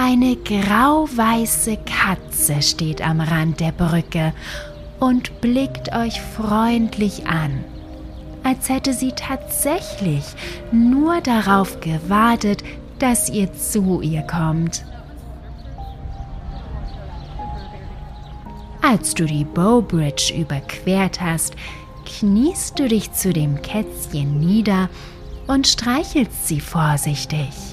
Eine 0.00 0.36
grauweiße 0.36 1.76
Katze 1.78 2.62
steht 2.62 3.02
am 3.02 3.20
Rand 3.20 3.58
der 3.58 3.72
Brücke 3.72 4.32
und 5.00 5.40
blickt 5.40 5.92
euch 5.92 6.20
freundlich 6.20 7.26
an, 7.26 7.64
als 8.44 8.68
hätte 8.68 8.92
sie 8.92 9.10
tatsächlich 9.10 10.22
nur 10.70 11.20
darauf 11.20 11.80
gewartet, 11.80 12.62
dass 13.00 13.28
ihr 13.28 13.52
zu 13.54 14.00
ihr 14.00 14.22
kommt. 14.22 14.84
Als 18.80 19.14
du 19.14 19.24
die 19.24 19.44
Bowbridge 19.44 20.32
überquert 20.32 21.20
hast, 21.20 21.56
kniest 22.06 22.78
du 22.78 22.86
dich 22.86 23.10
zu 23.14 23.32
dem 23.32 23.60
Kätzchen 23.62 24.38
nieder 24.38 24.90
und 25.48 25.66
streichelst 25.66 26.46
sie 26.46 26.60
vorsichtig. 26.60 27.67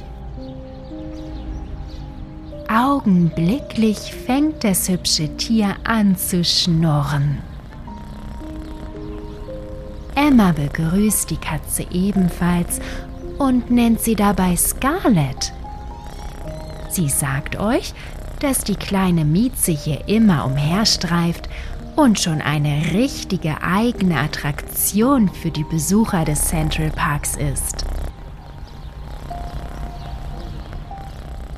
Augenblicklich 2.76 4.14
fängt 4.26 4.66
das 4.66 4.90
hübsche 4.90 5.38
Tier 5.38 5.78
an 5.86 6.18
zu 6.18 6.44
schnurren. 6.44 7.38
Emma 10.14 10.52
begrüßt 10.52 11.30
die 11.30 11.38
Katze 11.38 11.88
ebenfalls 11.90 12.82
und 13.38 13.72
nennt 13.72 14.02
sie 14.02 14.16
dabei 14.16 14.58
Scarlett. 14.58 15.54
Sie 16.90 17.08
sagt 17.08 17.58
euch, 17.58 17.94
dass 18.42 18.66
die 18.66 18.76
kleine 18.76 19.24
Mieze 19.24 19.72
hier 19.72 20.10
immer 20.10 20.44
umherstreift 20.44 21.48
und 21.96 22.20
schon 22.20 22.42
eine 22.42 22.92
richtige 22.94 23.62
eigene 23.62 24.20
Attraktion 24.20 25.30
für 25.30 25.52
die 25.52 25.64
Besucher 25.64 26.26
des 26.26 26.44
Central 26.44 26.90
Parks 26.90 27.38
ist. 27.38 27.86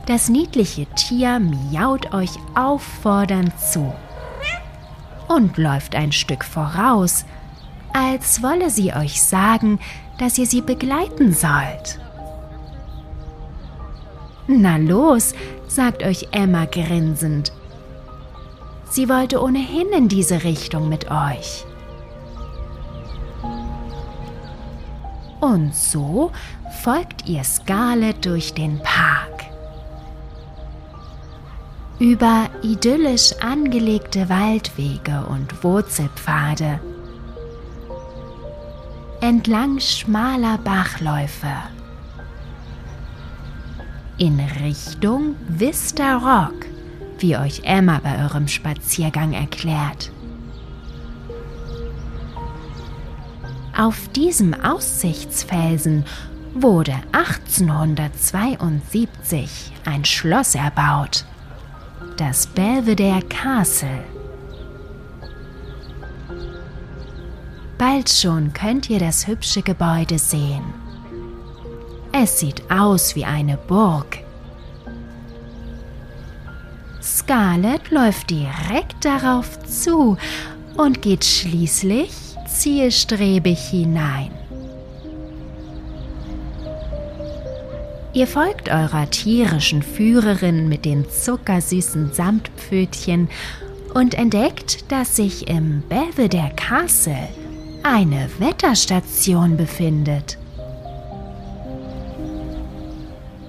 Das 0.07 0.29
niedliche 0.29 0.85
Tier 0.95 1.37
miaut 1.37 2.13
euch 2.13 2.31
auffordernd 2.55 3.51
zu 3.59 3.93
und 5.27 5.57
läuft 5.57 5.95
ein 5.95 6.13
Stück 6.13 6.45
voraus, 6.45 7.25
als 7.93 8.41
wolle 8.41 8.69
sie 8.69 8.93
euch 8.93 9.21
sagen, 9.21 9.79
dass 10.17 10.37
ihr 10.37 10.45
sie 10.45 10.61
begleiten 10.61 11.33
sollt. 11.33 11.99
Na 14.47 14.77
los, 14.77 15.33
sagt 15.67 16.03
euch 16.03 16.29
Emma 16.31 16.63
grinsend. 16.63 17.51
Sie 18.89 19.09
wollte 19.09 19.43
ohnehin 19.43 19.89
in 19.89 20.07
diese 20.07 20.45
Richtung 20.45 20.87
mit 20.87 21.11
euch. 21.11 21.65
Und 25.41 25.75
so 25.75 26.31
folgt 26.81 27.27
ihr 27.27 27.43
Scarlett 27.43 28.25
durch 28.25 28.53
den 28.53 28.79
Park. 28.79 29.36
Über 31.99 32.49
idyllisch 32.61 33.33
angelegte 33.41 34.29
Waldwege 34.29 35.25
und 35.29 35.63
Wurzelpfade. 35.63 36.79
Entlang 39.19 39.79
schmaler 39.79 40.59
Bachläufe. 40.59 41.51
In 44.19 44.39
Richtung 44.63 45.35
Vista 45.47 46.17
Rock, 46.17 46.67
wie 47.17 47.35
euch 47.35 47.61
Emma 47.63 47.99
bei 48.03 48.23
eurem 48.23 48.47
Spaziergang 48.47 49.33
erklärt. 49.33 50.11
Auf 53.75 54.07
diesem 54.09 54.53
Aussichtsfelsen 54.53 56.05
wurde 56.53 56.93
1872 57.11 59.71
ein 59.85 60.05
Schloss 60.05 60.53
erbaut, 60.53 61.25
das 62.17 62.47
Belvedere 62.47 63.21
Castle. 63.29 64.03
Bald 67.77 68.09
schon 68.09 68.51
könnt 68.53 68.89
ihr 68.89 68.99
das 68.99 69.27
hübsche 69.27 69.61
Gebäude 69.61 70.17
sehen. 70.17 70.63
Es 72.11 72.39
sieht 72.39 72.71
aus 72.71 73.15
wie 73.15 73.25
eine 73.25 73.57
Burg. 73.57 74.17
Scarlett 77.01 77.91
läuft 77.91 78.31
direkt 78.31 79.05
darauf 79.05 79.59
zu 79.63 80.17
und 80.75 81.01
geht 81.01 81.23
schließlich 81.23 82.11
zielstrebig 82.47 83.59
hinein. 83.59 84.36
Ihr 88.17 88.25
folgt 88.25 88.67
eurer 88.67 89.07
tierischen 89.11 89.83
Führerin 89.83 90.67
mit 90.67 90.85
den 90.85 91.07
zuckersüßen 91.07 92.13
Samtpfötchen 92.13 93.29
und 93.93 94.15
entdeckt, 94.15 94.91
dass 94.91 95.17
sich 95.17 95.47
im 95.47 95.83
Belvedere 95.87 96.49
Castle 96.55 97.27
eine 97.83 98.27
Wetterstation 98.39 99.55
befindet. 99.55 100.39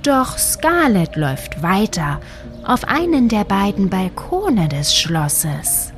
Doch 0.03 0.37
Scarlett 0.37 1.17
läuft 1.17 1.63
weiter 1.63 2.21
auf 2.63 2.85
einen 2.85 3.31
der 3.31 3.45
beiden 3.45 3.89
Balkone 3.89 4.69
des 4.69 4.95
Schlosses. 4.95 5.95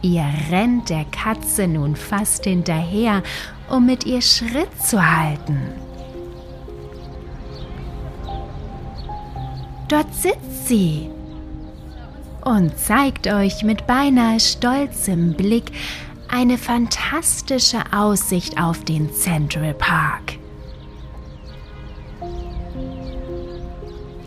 Ihr 0.00 0.24
rennt 0.50 0.88
der 0.88 1.04
Katze 1.04 1.68
nun 1.68 1.94
fast 1.94 2.44
hinterher, 2.44 3.22
um 3.68 3.86
mit 3.86 4.04
ihr 4.04 4.20
Schritt 4.20 4.70
zu 4.82 5.00
halten. 5.00 5.58
Dort 9.88 10.14
sitzt 10.14 10.68
sie 10.68 11.10
und 12.44 12.78
zeigt 12.78 13.26
euch 13.26 13.62
mit 13.62 13.86
beinahe 13.86 14.40
stolzem 14.40 15.34
Blick 15.34 15.72
eine 16.28 16.56
fantastische 16.56 17.80
Aussicht 17.92 18.58
auf 18.58 18.84
den 18.84 19.12
Central 19.12 19.74
Park. 19.74 20.38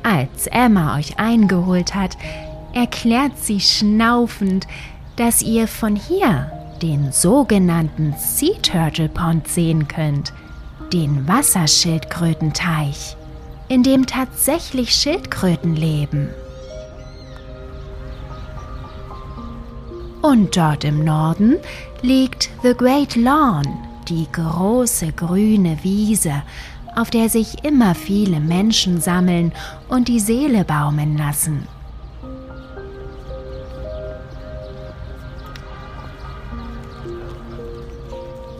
Als 0.03 0.45
Emma 0.47 0.97
euch 0.97 1.17
eingeholt 1.17 1.95
hat, 1.95 2.15
erklärt 2.73 3.39
sie 3.39 3.59
schnaufend, 3.59 4.67
dass 5.15 5.41
ihr 5.41 5.67
von 5.67 5.95
hier 5.95 6.51
den 6.81 7.11
sogenannten 7.11 8.13
Sea 8.17 8.55
Turtle 8.61 9.09
Pond 9.09 9.47
sehen 9.47 9.87
könnt, 9.87 10.33
den 10.93 11.27
Wasserschildkrötenteich, 11.27 13.17
in 13.67 13.83
dem 13.83 14.05
tatsächlich 14.05 14.91
Schildkröten 14.93 15.75
leben. 15.75 16.29
Und 20.21 20.57
dort 20.57 20.83
im 20.83 21.03
Norden 21.03 21.57
liegt 22.01 22.49
The 22.63 22.73
Great 22.73 23.15
Lawn, 23.15 23.65
die 24.07 24.27
große 24.31 25.11
grüne 25.11 25.77
Wiese, 25.83 26.41
auf 26.95 27.09
der 27.09 27.29
sich 27.29 27.63
immer 27.63 27.93
viele 27.93 28.39
Menschen 28.39 29.01
sammeln 29.01 29.51
und 29.87 30.07
die 30.07 30.19
Seele 30.19 30.63
baumen 30.63 31.17
lassen. 31.17 31.67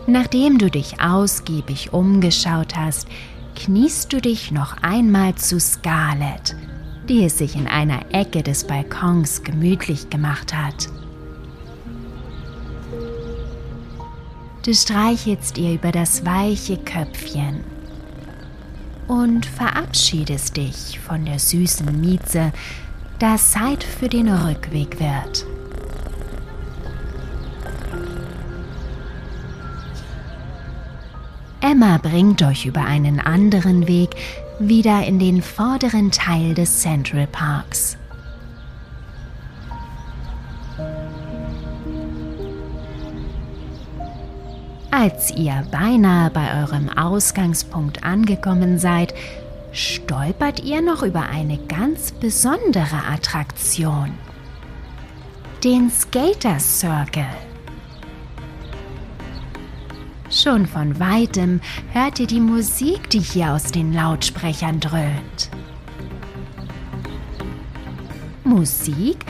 Nachdem 0.06 0.58
du 0.58 0.70
dich 0.70 1.00
ausgiebig 1.00 1.92
umgeschaut 1.92 2.76
hast, 2.76 3.08
kniest 3.56 4.12
du 4.12 4.20
dich 4.20 4.52
noch 4.52 4.76
einmal 4.82 5.34
zu 5.34 5.58
Scarlett, 5.58 6.54
die 7.08 7.24
es 7.24 7.38
sich 7.38 7.56
in 7.56 7.66
einer 7.66 8.14
Ecke 8.14 8.44
des 8.44 8.64
Balkons 8.64 9.42
gemütlich 9.42 10.08
gemacht 10.08 10.54
hat. 10.54 10.88
Du 14.64 14.74
streichelst 14.74 15.58
ihr 15.58 15.74
über 15.74 15.90
das 15.90 16.24
weiche 16.24 16.76
Köpfchen 16.76 17.64
und 19.08 19.46
verabschiedest 19.46 20.56
dich 20.56 21.00
von 21.00 21.24
der 21.24 21.38
süßen 21.38 22.00
Mieze, 22.00 22.52
da 23.18 23.36
Zeit 23.36 23.82
für 23.82 24.08
den 24.08 24.28
Rückweg 24.28 25.00
wird. 25.00 25.46
Emma 31.68 31.98
bringt 31.98 32.44
euch 32.44 32.64
über 32.64 32.82
einen 32.82 33.18
anderen 33.18 33.88
Weg 33.88 34.10
wieder 34.60 35.04
in 35.04 35.18
den 35.18 35.42
vorderen 35.42 36.12
Teil 36.12 36.54
des 36.54 36.78
Central 36.78 37.26
Parks. 37.26 37.98
Als 44.92 45.32
ihr 45.34 45.66
beinahe 45.72 46.30
bei 46.30 46.62
eurem 46.62 46.88
Ausgangspunkt 46.88 48.04
angekommen 48.04 48.78
seid, 48.78 49.12
stolpert 49.72 50.62
ihr 50.62 50.80
noch 50.82 51.02
über 51.02 51.22
eine 51.22 51.58
ganz 51.58 52.12
besondere 52.12 53.02
Attraktion. 53.12 54.12
Den 55.64 55.90
Skater 55.90 56.60
Circle. 56.60 57.45
Schon 60.36 60.66
von 60.66 61.00
weitem 61.00 61.62
hört 61.92 62.20
ihr 62.20 62.26
die 62.26 62.40
Musik, 62.40 63.08
die 63.08 63.20
hier 63.20 63.54
aus 63.54 63.72
den 63.72 63.94
Lautsprechern 63.94 64.80
dröhnt. 64.80 65.48
Musik, 68.44 69.24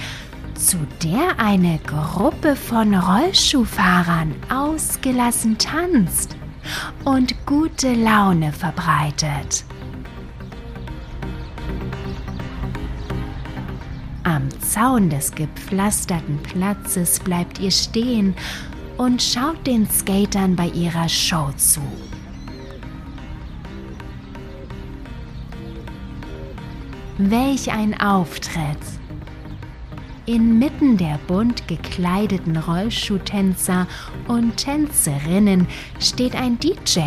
zu 0.56 0.78
der 1.04 1.38
eine 1.38 1.78
Gruppe 1.86 2.56
von 2.56 2.92
Rollschuhfahrern 2.92 4.34
ausgelassen 4.52 5.56
tanzt 5.58 6.34
und 7.04 7.46
gute 7.46 7.94
Laune 7.94 8.52
verbreitet. 8.52 9.64
Am 14.24 14.48
Zaun 14.60 15.08
des 15.08 15.30
gepflasterten 15.30 16.42
Platzes 16.42 17.20
bleibt 17.20 17.60
ihr 17.60 17.70
stehen 17.70 18.34
und 18.96 19.22
schaut 19.22 19.66
den 19.66 19.88
Skatern 19.88 20.56
bei 20.56 20.68
ihrer 20.68 21.08
Show 21.08 21.50
zu. 21.56 21.80
Welch 27.18 27.72
ein 27.72 27.98
Auftritt! 28.00 28.78
Inmitten 30.26 30.96
der 30.96 31.18
bunt 31.28 31.68
gekleideten 31.68 32.56
Rollschuhtänzer 32.56 33.86
und 34.26 34.56
Tänzerinnen 34.56 35.68
steht 36.00 36.34
ein 36.34 36.58
DJ 36.58 37.00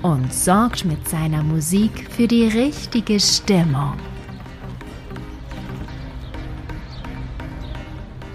und 0.00 0.32
sorgt 0.32 0.84
mit 0.84 1.06
seiner 1.08 1.42
Musik 1.42 2.10
für 2.10 2.26
die 2.26 2.46
richtige 2.46 3.20
Stimmung. 3.20 3.92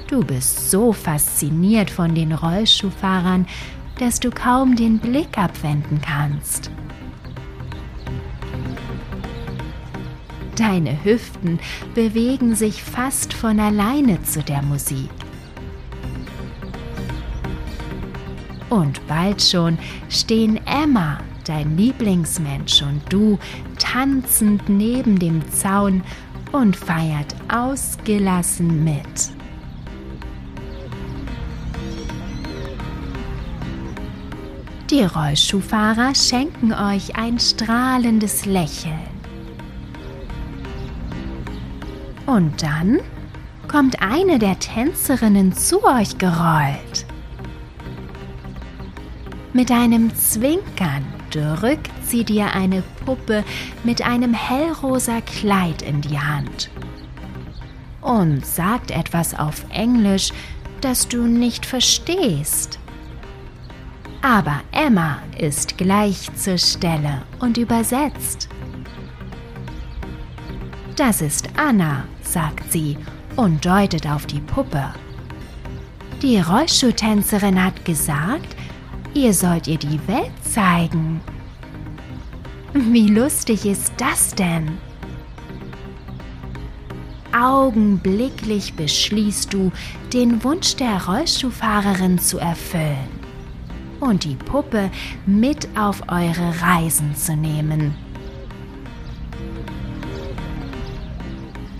Du 0.07 0.23
bist 0.23 0.71
so 0.71 0.93
fasziniert 0.93 1.89
von 1.89 2.15
den 2.15 2.31
Rollschuhfahrern, 2.31 3.45
dass 3.99 4.21
du 4.21 4.29
kaum 4.29 4.75
den 4.77 4.99
Blick 4.99 5.37
abwenden 5.37 5.99
kannst. 6.01 6.71
Deine 10.55 11.03
Hüften 11.03 11.59
bewegen 11.93 12.55
sich 12.55 12.81
fast 12.81 13.33
von 13.33 13.59
alleine 13.59 14.23
zu 14.23 14.41
der 14.41 14.61
Musik. 14.61 15.09
Und 18.69 19.05
bald 19.07 19.41
schon 19.41 19.77
stehen 20.09 20.59
Emma, 20.65 21.19
dein 21.45 21.77
Lieblingsmensch 21.77 22.81
und 22.81 23.01
du 23.09 23.37
tanzend 23.77 24.67
neben 24.69 25.19
dem 25.19 25.47
Zaun 25.51 26.01
und 26.51 26.75
feiert 26.75 27.35
ausgelassen 27.49 28.83
mit. 28.83 29.36
Die 34.89 35.03
Rollschuhfahrer 35.03 36.15
schenken 36.15 36.71
euch 36.71 37.17
ein 37.17 37.39
strahlendes 37.39 38.45
Lächeln. 38.45 38.97
Und 42.25 42.63
dann 42.63 42.99
kommt 43.67 44.01
eine 44.01 44.39
der 44.39 44.57
Tänzerinnen 44.59 45.51
zu 45.53 45.83
euch 45.83 46.17
gerollt. 46.17 47.05
Mit 49.51 49.71
einem 49.71 50.15
Zwinkern 50.15 51.05
drückt 51.31 51.91
sie 52.05 52.23
dir 52.23 52.53
eine 52.53 52.81
Puppe 53.05 53.43
mit 53.83 54.01
einem 54.07 54.33
hellrosa 54.33 55.19
Kleid 55.19 55.81
in 55.81 55.99
die 55.99 56.17
Hand 56.17 56.69
und 57.99 58.45
sagt 58.45 58.91
etwas 58.91 59.37
auf 59.37 59.65
Englisch, 59.69 60.31
das 60.79 61.09
du 61.09 61.23
nicht 61.23 61.65
verstehst. 61.65 62.79
Aber 64.27 64.59
Emma 64.73 65.19
ist 65.39 65.77
gleich 65.77 66.29
zur 66.35 66.57
Stelle 66.57 67.21
und 67.39 67.57
übersetzt. 67.57 68.49
Das 70.97 71.21
ist 71.21 71.47
Anna, 71.55 72.03
sagt 72.23 72.69
sie 72.69 72.97
und 73.37 73.65
deutet 73.65 74.05
auf 74.05 74.25
die 74.25 74.41
Puppe. 74.41 74.83
Die 76.21 76.41
Rollschuhtänzerin 76.41 77.63
hat 77.63 77.85
gesagt, 77.85 78.53
ihr 79.13 79.33
sollt 79.33 79.65
ihr 79.65 79.77
die 79.77 80.05
Welt 80.09 80.33
zeigen. 80.43 81.21
Wie 82.73 83.07
lustig 83.07 83.65
ist 83.65 83.93
das 83.95 84.35
denn? 84.35 84.77
Augenblicklich 87.31 88.73
beschließt 88.73 89.53
du, 89.53 89.71
den 90.11 90.43
Wunsch 90.43 90.75
der 90.75 91.05
Rollschuhfahrerin 91.05 92.19
zu 92.19 92.39
erfüllen 92.39 93.16
und 93.99 94.23
die 94.23 94.35
Puppe 94.35 94.89
mit 95.25 95.67
auf 95.77 96.03
eure 96.07 96.61
Reisen 96.61 97.15
zu 97.15 97.35
nehmen. 97.35 97.95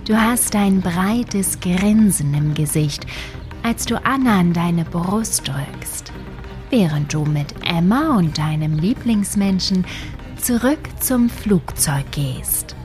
Du 0.06 0.16
hast 0.16 0.56
ein 0.56 0.80
breites 0.80 1.60
Grinsen 1.60 2.32
im 2.32 2.54
Gesicht, 2.54 3.06
als 3.62 3.84
du 3.84 4.02
Anna 4.04 4.40
an 4.40 4.54
deine 4.54 4.84
Brust 4.84 5.46
drückst, 5.46 6.12
während 6.70 7.12
du 7.12 7.26
mit 7.26 7.54
Emma 7.66 8.16
und 8.16 8.38
deinem 8.38 8.78
Lieblingsmenschen 8.78 9.84
zurück 10.40 10.78
zum 10.98 11.28
Flugzeug 11.28 12.10
gehst. 12.10 12.77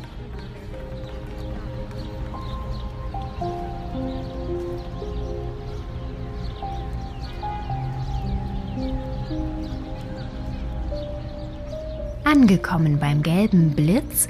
Angekommen 12.33 12.97
beim 12.97 13.21
gelben 13.21 13.75
Blitz, 13.75 14.27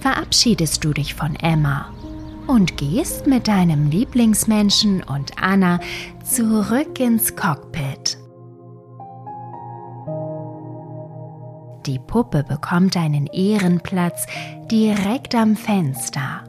verabschiedest 0.00 0.84
du 0.84 0.92
dich 0.92 1.14
von 1.14 1.36
Emma 1.36 1.90
und 2.46 2.76
gehst 2.76 3.26
mit 3.26 3.48
deinem 3.48 3.88
Lieblingsmenschen 3.88 5.02
und 5.02 5.32
Anna 5.40 5.80
zurück 6.22 7.00
ins 7.00 7.34
Cockpit. 7.34 8.18
Die 11.86 11.98
Puppe 11.98 12.44
bekommt 12.46 12.94
einen 12.94 13.26
Ehrenplatz 13.28 14.26
direkt 14.70 15.34
am 15.34 15.56
Fenster. 15.56 16.44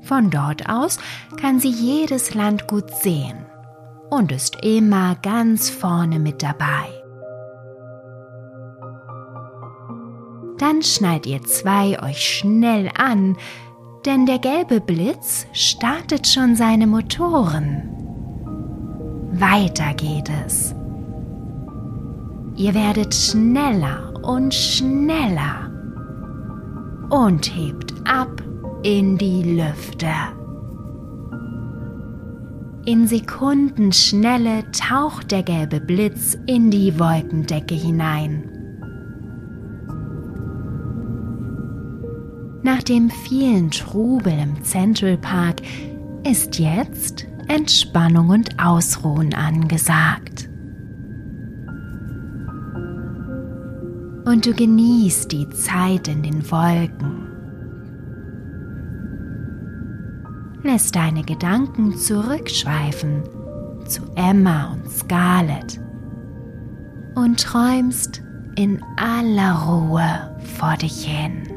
Von 0.00 0.30
dort 0.30 0.70
aus 0.70 0.96
kann 1.38 1.60
sie 1.60 1.68
jedes 1.68 2.32
Land 2.32 2.66
gut 2.66 2.88
sehen 3.02 3.44
und 4.08 4.32
ist 4.32 4.56
immer 4.64 5.16
ganz 5.16 5.68
vorne 5.68 6.18
mit 6.18 6.42
dabei. 6.42 7.03
Dann 10.58 10.82
schnallt 10.82 11.26
ihr 11.26 11.42
zwei 11.42 12.00
euch 12.02 12.18
schnell 12.18 12.90
an, 12.96 13.36
denn 14.06 14.26
der 14.26 14.38
gelbe 14.38 14.80
Blitz 14.80 15.46
startet 15.52 16.26
schon 16.26 16.54
seine 16.54 16.86
Motoren. 16.86 17.90
Weiter 19.32 19.94
geht 19.94 20.30
es. 20.46 20.74
Ihr 22.56 22.72
werdet 22.74 23.12
schneller 23.14 24.14
und 24.22 24.54
schneller 24.54 25.70
und 27.10 27.54
hebt 27.56 27.92
ab 28.04 28.42
in 28.84 29.18
die 29.18 29.56
Lüfte. 29.58 30.06
In 32.86 33.08
Sekundenschnelle 33.08 34.70
taucht 34.70 35.30
der 35.30 35.42
gelbe 35.42 35.80
Blitz 35.80 36.36
in 36.46 36.70
die 36.70 36.98
Wolkendecke 36.98 37.74
hinein. 37.74 38.53
Nach 42.64 42.82
dem 42.82 43.10
vielen 43.10 43.70
Trubel 43.70 44.32
im 44.32 44.64
Central 44.64 45.18
Park 45.18 45.60
ist 46.26 46.58
jetzt 46.58 47.26
Entspannung 47.46 48.30
und 48.30 48.58
Ausruhen 48.58 49.34
angesagt. 49.34 50.48
Und 54.24 54.46
du 54.46 54.54
genießt 54.54 55.30
die 55.30 55.46
Zeit 55.50 56.08
in 56.08 56.22
den 56.22 56.50
Wolken. 56.50 57.28
Lässt 60.62 60.96
deine 60.96 61.22
Gedanken 61.22 61.98
zurückschweifen 61.98 63.24
zu 63.86 64.00
Emma 64.16 64.72
und 64.72 64.90
Scarlett 64.90 65.78
und 67.14 67.38
träumst 67.38 68.22
in 68.56 68.82
aller 68.96 69.52
Ruhe 69.66 70.34
vor 70.56 70.78
dich 70.78 71.04
hin. 71.04 71.53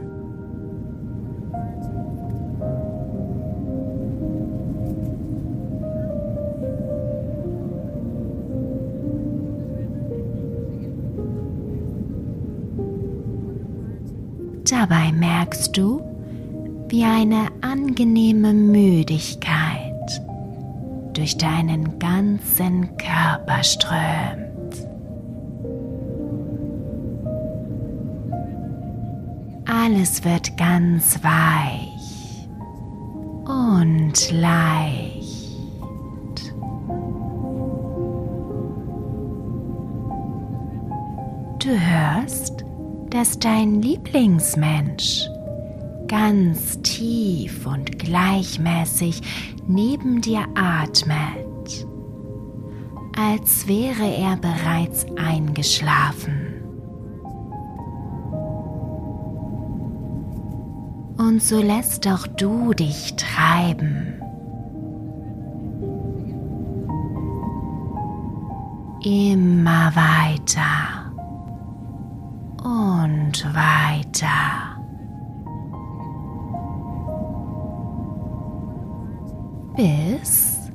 Dabei 14.89 15.11
merkst 15.11 15.75
du, 15.75 16.01
wie 16.87 17.03
eine 17.03 17.47
angenehme 17.59 18.53
Müdigkeit 18.53 19.93
durch 21.11 21.37
deinen 21.37 21.99
ganzen 21.99 22.95
Körper 22.95 23.63
strömt. 23.63 24.87
Alles 29.65 30.23
wird 30.23 30.55
ganz 30.55 31.21
weich 31.21 32.47
und 33.45 34.31
leicht. 34.31 35.57
Du 41.59 41.71
hörst, 41.71 42.66
dass 43.17 43.39
dein 43.39 43.81
Lieblingsmensch 43.81 45.27
ganz 46.07 46.79
tief 46.83 47.65
und 47.65 47.97
gleichmäßig 47.97 49.23
neben 49.65 50.21
dir 50.21 50.45
atmet, 50.53 51.87
als 53.17 53.67
wäre 53.67 54.05
er 54.05 54.37
bereits 54.37 55.07
eingeschlafen. 55.17 56.61
Und 61.17 61.41
so 61.41 61.59
lässt 61.59 62.07
auch 62.07 62.27
du 62.27 62.71
dich 62.75 63.15
treiben. 63.15 64.21
Immer 69.03 69.91
weiter 69.95 70.96
und 72.67 73.45
weiter. 73.55 74.75
Bis 79.77 80.69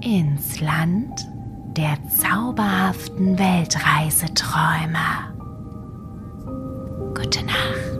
ins 0.00 0.60
Land 0.60 1.28
der 1.76 1.96
zauberhaften 2.08 3.38
Weltreiseträume. 3.38 5.32
Gute 7.14 7.44
Nacht. 7.44 7.91